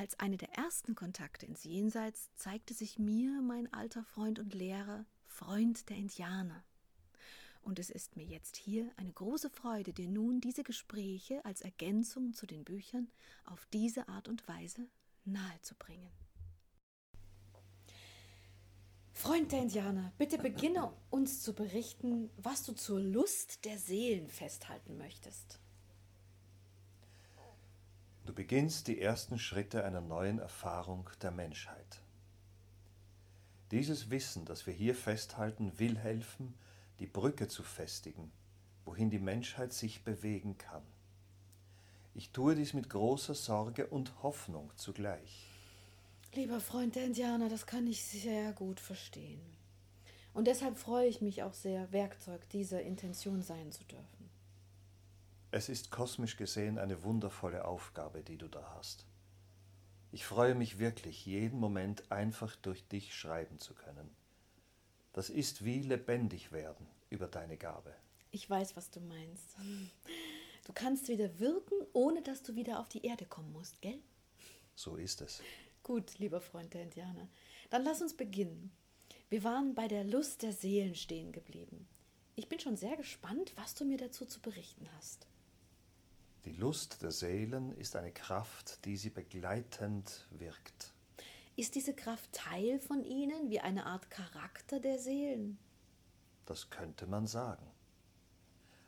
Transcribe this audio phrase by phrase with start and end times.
[0.00, 5.04] Als eine der ersten Kontakte ins Jenseits zeigte sich mir mein alter Freund und Lehrer,
[5.26, 6.64] Freund der Indianer.
[7.60, 12.32] Und es ist mir jetzt hier eine große Freude, dir nun diese Gespräche als Ergänzung
[12.32, 13.10] zu den Büchern
[13.44, 14.88] auf diese Art und Weise
[15.26, 16.08] nahezubringen.
[19.12, 24.96] Freund der Indianer, bitte beginne uns zu berichten, was du zur Lust der Seelen festhalten
[24.96, 25.60] möchtest.
[28.26, 32.02] Du beginnst die ersten Schritte einer neuen Erfahrung der Menschheit.
[33.70, 36.54] Dieses Wissen, das wir hier festhalten, will helfen,
[36.98, 38.30] die Brücke zu festigen,
[38.84, 40.82] wohin die Menschheit sich bewegen kann.
[42.14, 45.48] Ich tue dies mit großer Sorge und Hoffnung zugleich.
[46.34, 49.40] Lieber Freund der Indianer, das kann ich sehr gut verstehen.
[50.34, 54.19] Und deshalb freue ich mich auch sehr, Werkzeug dieser Intention sein zu dürfen.
[55.52, 59.04] Es ist kosmisch gesehen eine wundervolle Aufgabe, die du da hast.
[60.12, 64.10] Ich freue mich wirklich, jeden Moment einfach durch dich schreiben zu können.
[65.12, 67.92] Das ist wie lebendig werden über deine Gabe.
[68.30, 69.56] Ich weiß, was du meinst.
[70.64, 73.98] Du kannst wieder wirken, ohne dass du wieder auf die Erde kommen musst, gell?
[74.76, 75.42] So ist es.
[75.82, 77.28] Gut, lieber Freund der Indianer.
[77.70, 78.70] Dann lass uns beginnen.
[79.30, 81.88] Wir waren bei der Lust der Seelen stehen geblieben.
[82.36, 85.26] Ich bin schon sehr gespannt, was du mir dazu zu berichten hast.
[86.46, 90.94] Die Lust der Seelen ist eine Kraft, die sie begleitend wirkt.
[91.54, 95.58] Ist diese Kraft Teil von ihnen, wie eine Art Charakter der Seelen?
[96.46, 97.66] Das könnte man sagen.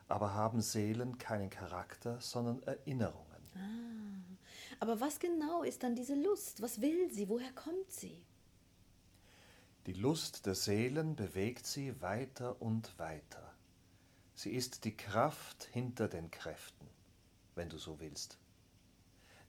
[0.08, 3.42] Aber haben Seelen keinen Charakter, sondern Erinnerungen.
[3.54, 4.36] Ah,
[4.80, 6.62] aber was genau ist dann diese Lust?
[6.62, 7.28] Was will sie?
[7.28, 8.24] Woher kommt sie?
[9.84, 13.52] Die Lust der Seelen bewegt sie weiter und weiter.
[14.34, 16.91] Sie ist die Kraft hinter den Kräften
[17.54, 18.38] wenn du so willst.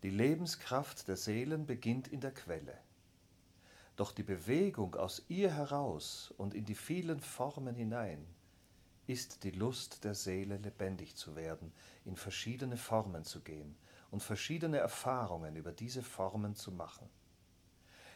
[0.04, 2.78] Die Lebenskraft der Seelen beginnt in der Quelle.
[3.96, 8.26] Doch die Bewegung aus ihr heraus und in die vielen Formen hinein
[9.06, 11.72] ist die Lust der Seele lebendig zu werden,
[12.06, 13.76] in verschiedene Formen zu gehen
[14.12, 17.10] und verschiedene Erfahrungen über diese Formen zu machen.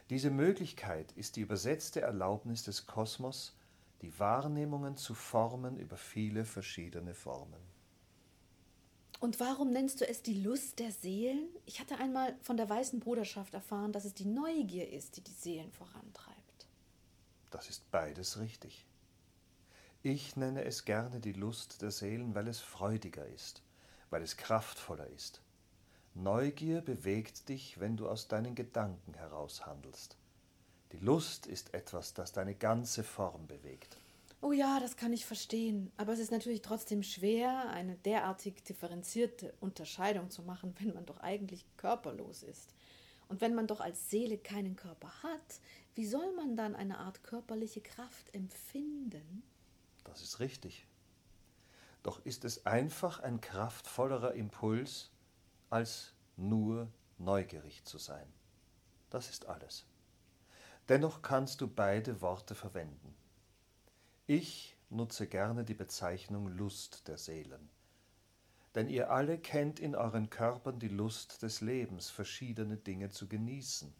[0.09, 3.55] Diese Möglichkeit ist die übersetzte Erlaubnis des Kosmos,
[4.01, 7.76] die Wahrnehmungen zu formen über viele verschiedene Formen.
[9.19, 11.49] Und warum nennst du es die Lust der Seelen?
[11.65, 15.31] Ich hatte einmal von der weißen Bruderschaft erfahren, dass es die Neugier ist, die die
[15.31, 16.67] Seelen vorantreibt.
[17.49, 18.85] Das ist beides richtig.
[20.03, 23.63] Ich nenne es gerne die Lust der Seelen, weil es freudiger ist,
[24.11, 25.41] weil es kraftvoller ist.
[26.13, 30.15] Neugier bewegt dich, wenn du aus deinen Gedanken heraus handelst.
[30.91, 33.97] Die Lust ist etwas, das deine ganze Form bewegt.
[34.39, 35.91] Oh ja, das kann ich verstehen.
[35.97, 41.19] Aber es ist natürlich trotzdem schwer, eine derartig differenzierte Unterscheidung zu machen, wenn man doch
[41.19, 42.73] eigentlich körperlos ist.
[43.29, 45.59] Und wenn man doch als Seele keinen Körper hat,
[45.95, 49.43] wie soll man dann eine Art körperliche Kraft empfinden?
[50.03, 50.85] Das ist richtig.
[52.03, 55.11] Doch ist es einfach ein kraftvollerer Impuls,
[55.69, 56.87] als nur
[57.17, 58.31] neugierig zu sein.
[59.09, 59.85] Das ist alles.
[60.87, 63.13] Dennoch kannst du beide Worte verwenden.
[64.29, 67.69] Ich nutze gerne die Bezeichnung Lust der Seelen.
[68.75, 73.93] Denn ihr alle kennt in euren Körpern die Lust des Lebens, verschiedene Dinge zu genießen.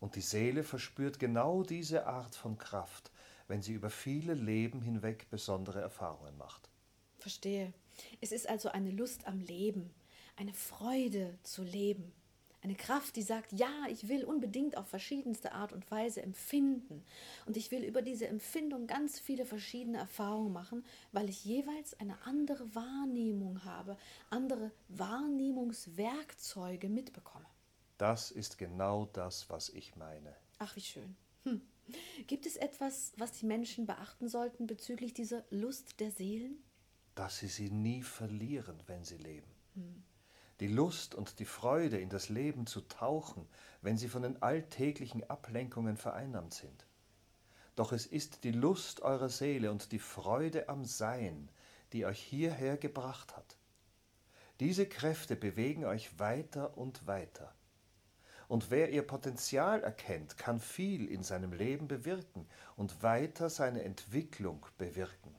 [0.00, 3.10] Und die Seele verspürt genau diese Art von Kraft,
[3.46, 6.68] wenn sie über viele Leben hinweg besondere Erfahrungen macht.
[7.16, 7.72] Verstehe.
[8.20, 9.94] Es ist also eine Lust am Leben,
[10.36, 12.12] eine Freude zu leben.
[12.60, 17.04] Eine Kraft, die sagt, ja, ich will unbedingt auf verschiedenste Art und Weise empfinden.
[17.46, 22.20] Und ich will über diese Empfindung ganz viele verschiedene Erfahrungen machen, weil ich jeweils eine
[22.26, 23.96] andere Wahrnehmung habe,
[24.28, 27.46] andere Wahrnehmungswerkzeuge mitbekomme.
[27.96, 30.34] Das ist genau das, was ich meine.
[30.58, 31.14] Ach, wie schön.
[31.44, 31.62] Hm.
[32.26, 36.60] Gibt es etwas, was die Menschen beachten sollten bezüglich dieser Lust der Seelen?
[37.14, 39.46] Dass sie sie nie verlieren, wenn sie leben.
[39.74, 40.02] Hm
[40.60, 43.46] die Lust und die Freude in das Leben zu tauchen,
[43.82, 46.86] wenn sie von den alltäglichen Ablenkungen vereinnahmt sind.
[47.76, 51.48] Doch es ist die Lust eurer Seele und die Freude am Sein,
[51.92, 53.56] die euch hierher gebracht hat.
[54.58, 57.54] Diese Kräfte bewegen euch weiter und weiter.
[58.48, 64.66] Und wer ihr Potenzial erkennt, kann viel in seinem Leben bewirken und weiter seine Entwicklung
[64.78, 65.36] bewirken.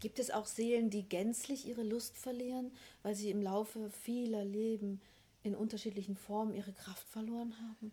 [0.00, 2.70] Gibt es auch Seelen, die gänzlich ihre Lust verlieren,
[3.02, 5.00] weil sie im Laufe vieler Leben
[5.42, 7.92] in unterschiedlichen Formen ihre Kraft verloren haben?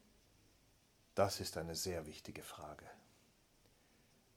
[1.15, 2.85] Das ist eine sehr wichtige Frage.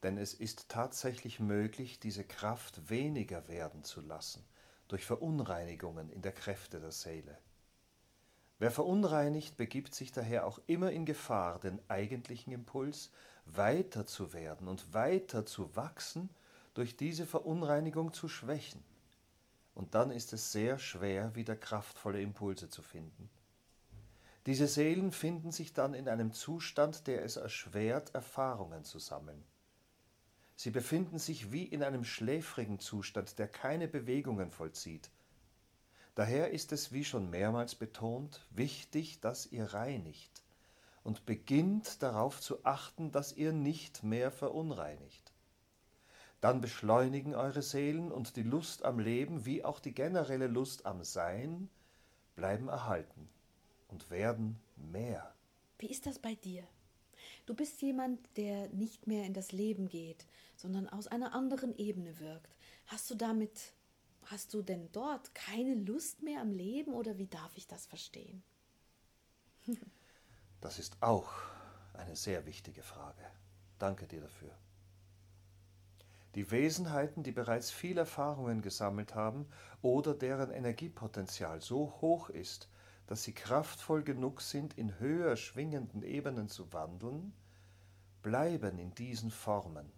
[0.03, 4.45] Denn es ist tatsächlich möglich, diese Kraft weniger werden zu lassen
[4.89, 7.37] durch Verunreinigungen in der Kräfte der Seele.
[8.59, 13.11] Wer verunreinigt, begibt sich daher auch immer in Gefahr, den eigentlichen Impuls
[13.45, 16.31] weiter zu werden und weiter zu wachsen,
[16.77, 18.83] durch diese Verunreinigung zu schwächen.
[19.75, 23.29] Und dann ist es sehr schwer, wieder kraftvolle Impulse zu finden.
[24.47, 29.43] Diese Seelen finden sich dann in einem Zustand, der es erschwert, Erfahrungen zu sammeln.
[30.55, 35.11] Sie befinden sich wie in einem schläfrigen Zustand, der keine Bewegungen vollzieht,
[36.17, 40.43] Daher ist es, wie schon mehrmals betont, wichtig, dass ihr reinigt
[41.05, 45.26] und beginnt darauf zu achten, dass ihr nicht mehr verunreinigt.
[46.41, 51.03] Dann beschleunigen eure Seelen und die Lust am Leben wie auch die generelle Lust am
[51.03, 51.69] Sein
[52.35, 53.29] bleiben erhalten
[53.89, 55.35] und werden mehr.
[55.79, 56.65] Wie ist das bei dir?
[57.47, 62.21] Du bist jemand, der nicht mehr in das Leben geht, sondern aus einer anderen Ebene
[62.21, 62.55] wirkt.
[62.87, 63.73] Hast du damit
[64.27, 68.43] Hast du denn dort keine Lust mehr am Leben oder wie darf ich das verstehen?
[70.61, 71.31] Das ist auch
[71.93, 73.23] eine sehr wichtige Frage.
[73.79, 74.51] Danke dir dafür.
[76.37, 79.47] Die Wesenheiten, die bereits viel Erfahrungen gesammelt haben
[79.83, 82.69] oder deren Energiepotenzial so hoch ist,
[83.09, 87.33] dass sie kraftvoll genug sind, in höher schwingenden Ebenen zu wandeln,
[88.23, 89.91] bleiben in diesen Formen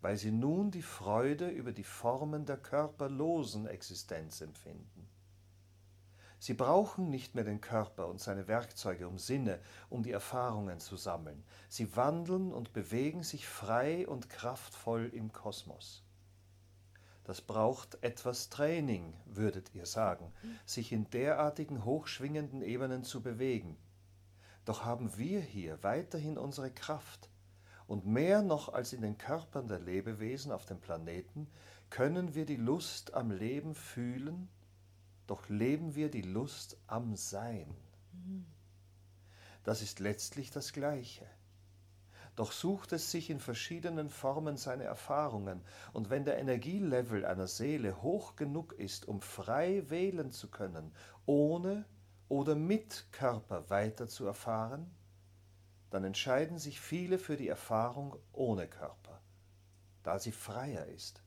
[0.00, 5.08] weil sie nun die Freude über die Formen der körperlosen Existenz empfinden.
[6.40, 9.60] Sie brauchen nicht mehr den Körper und seine Werkzeuge um Sinne,
[9.90, 11.44] um die Erfahrungen zu sammeln.
[11.68, 16.02] Sie wandeln und bewegen sich frei und kraftvoll im Kosmos.
[17.24, 20.32] Das braucht etwas Training, würdet ihr sagen,
[20.64, 23.76] sich in derartigen hochschwingenden Ebenen zu bewegen.
[24.64, 27.28] Doch haben wir hier weiterhin unsere Kraft,
[27.86, 31.48] und mehr noch als in den Körpern der Lebewesen auf dem Planeten
[31.90, 34.48] können wir die Lust am Leben fühlen,
[35.30, 37.72] doch leben wir die Lust am Sein.
[39.62, 41.24] Das ist letztlich das Gleiche.
[42.34, 45.62] Doch sucht es sich in verschiedenen Formen seine Erfahrungen,
[45.92, 50.90] und wenn der Energielevel einer Seele hoch genug ist, um frei wählen zu können,
[51.26, 51.84] ohne
[52.28, 54.90] oder mit Körper weiter zu erfahren,
[55.90, 59.22] dann entscheiden sich viele für die Erfahrung ohne Körper,
[60.02, 61.22] da sie freier ist.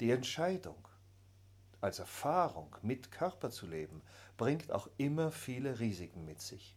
[0.00, 0.88] Die Entscheidung,
[1.84, 4.02] als Erfahrung mit Körper zu leben,
[4.36, 6.76] bringt auch immer viele Risiken mit sich.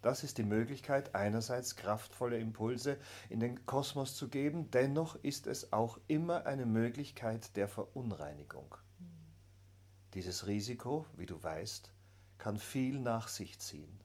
[0.00, 2.98] Das ist die Möglichkeit, einerseits kraftvolle Impulse
[3.28, 8.76] in den Kosmos zu geben, dennoch ist es auch immer eine Möglichkeit der Verunreinigung.
[10.14, 11.92] Dieses Risiko, wie du weißt,
[12.38, 14.00] kann viel nach sich ziehen.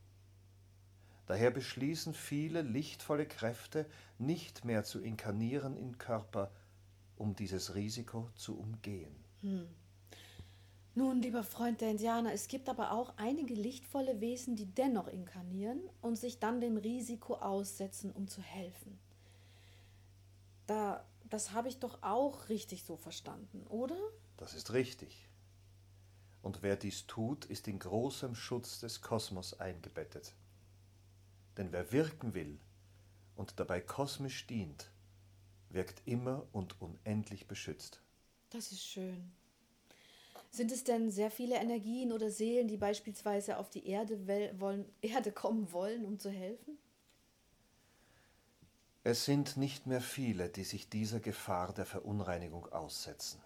[1.28, 3.86] Daher beschließen viele lichtvolle Kräfte,
[4.18, 6.52] nicht mehr zu inkarnieren in Körper,
[7.16, 9.16] um dieses Risiko zu umgehen.
[9.42, 9.68] Hm.
[10.96, 15.82] Nun, lieber Freund der Indianer, es gibt aber auch einige lichtvolle Wesen, die dennoch inkarnieren
[16.02, 19.00] und sich dann dem Risiko aussetzen, um zu helfen.
[20.68, 23.98] Da, das habe ich doch auch richtig so verstanden, oder?
[24.38, 25.28] Das ist richtig.
[26.44, 30.36] Und wer dies tut, ist in großem Schutz des Kosmos eingebettet.
[31.58, 32.60] Denn wer wirken will
[33.36, 34.92] und dabei kosmisch dient,
[35.70, 38.04] wirkt immer und unendlich beschützt.
[38.52, 39.32] Das ist schön.
[40.56, 44.28] Sind es denn sehr viele Energien oder Seelen, die beispielsweise auf die Erde,
[44.60, 46.78] wollen, Erde kommen wollen, um zu helfen?
[49.04, 53.42] Es sind nicht mehr viele, die sich dieser Gefahr der Verunreinigung aussetzen.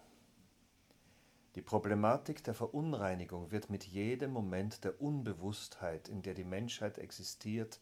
[1.56, 7.80] Die Problematik der Verunreinigung wird mit jedem Moment der Unbewusstheit, in der die Menschheit existiert,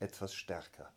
[0.00, 0.92] etwas stärker.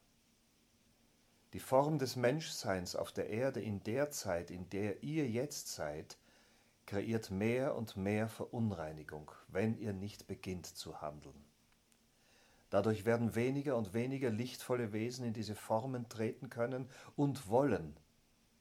[1.53, 6.17] Die Form des Menschseins auf der Erde in der Zeit, in der ihr jetzt seid,
[6.89, 11.45] kreiert mehr und mehr Verunreinigung, wenn ihr nicht beginnt zu handeln.
[12.71, 17.95] Dadurch werden weniger und weniger lichtvolle Wesen in diese Formen treten können und wollen,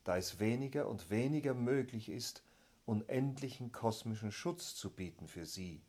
[0.04, 2.42] da es weniger und weniger möglich ist,
[2.84, 5.80] unendlichen kosmischen Schutz zu bieten für sie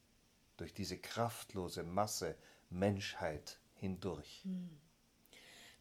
[0.56, 2.38] durch diese kraftlose Masse
[2.70, 4.44] Menschheit hindurch.
[4.46, 4.80] Hm.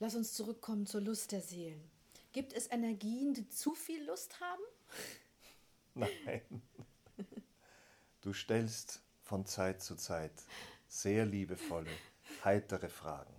[0.01, 1.89] Lass uns zurückkommen zur Lust der Seelen.
[2.33, 4.63] Gibt es Energien, die zu viel Lust haben?
[5.99, 6.63] Nein.
[8.21, 10.33] Du stellst von Zeit zu Zeit
[10.87, 11.91] sehr liebevolle,
[12.45, 13.35] heitere Fragen.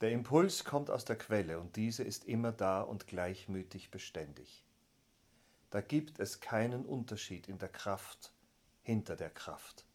[0.00, 4.64] Der Impuls kommt aus der Quelle und diese ist immer da und gleichmütig beständig.
[5.70, 8.32] Da gibt es keinen Unterschied in der Kraft
[8.82, 9.86] hinter der Kraft.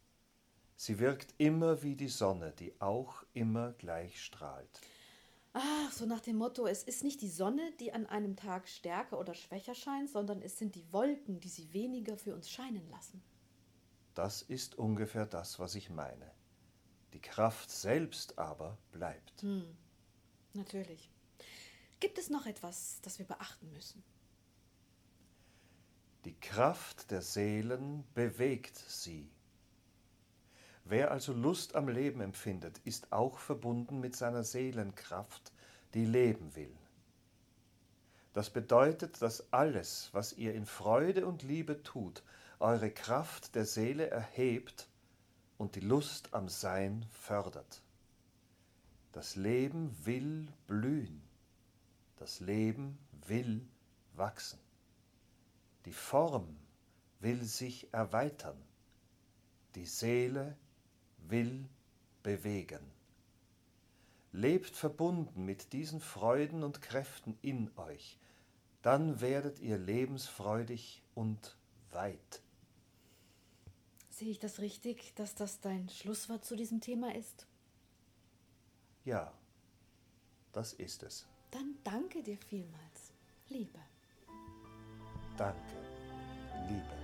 [0.76, 4.82] Sie wirkt immer wie die Sonne, die auch immer gleich strahlt.
[5.54, 9.20] Ach, so nach dem Motto, es ist nicht die Sonne, die an einem Tag stärker
[9.20, 13.24] oder schwächer scheint, sondern es sind die Wolken, die sie weniger für uns scheinen lassen.
[14.14, 16.32] Das ist ungefähr das, was ich meine.
[17.14, 19.42] Die Kraft selbst aber bleibt.
[19.42, 19.76] Hm,
[20.54, 21.10] natürlich.
[22.00, 24.04] Gibt es noch etwas, das wir beachten müssen?
[26.26, 29.32] Die Kraft der Seelen bewegt sie.
[30.90, 35.52] Wer also Lust am Leben empfindet, ist auch verbunden mit seiner Seelenkraft,
[35.94, 36.76] die leben will.
[38.34, 42.24] Das bedeutet, dass alles, was ihr in Freude und Liebe tut,
[42.58, 44.88] eure Kraft der Seele erhebt
[45.60, 47.84] und die Lust am Sein fördert.
[49.12, 51.22] Das Leben will blühen,
[52.18, 53.64] das Leben will
[54.16, 54.60] wachsen.
[55.86, 56.58] Die Form
[57.20, 58.60] will sich erweitern,
[59.76, 60.58] die Seele
[61.28, 61.68] will
[62.24, 62.80] bewegen.
[64.32, 68.18] Lebt verbunden mit diesen Freuden und Kräften in euch,
[68.82, 71.58] dann werdet ihr lebensfreudig und
[71.92, 72.42] weit.
[74.10, 77.48] Sehe ich das richtig, dass das dein Schlusswort zu diesem Thema ist?
[79.06, 79.34] Ja,
[80.52, 81.26] das ist es.
[81.52, 83.14] Dann danke dir vielmals,
[83.48, 83.80] Liebe.
[85.38, 85.78] Danke,
[86.68, 86.99] Liebe.